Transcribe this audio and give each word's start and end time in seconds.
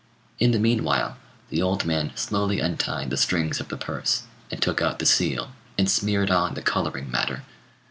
In 0.39 0.49
the 0.49 0.57
meanwhile, 0.57 1.17
the 1.51 1.61
old 1.61 1.85
man 1.85 2.11
slowly 2.15 2.59
untied 2.59 3.11
the 3.11 3.17
strings 3.17 3.59
of 3.59 3.67
the 3.69 3.77
purse, 3.77 4.23
and 4.49 4.59
took 4.59 4.81
out 4.81 4.97
the 4.97 5.05
seal, 5.05 5.51
and 5.77 5.87
smeared 5.87 6.31
on 6.31 6.55
the 6.55 6.63
colouring 6.63 7.11
matter. 7.11 7.43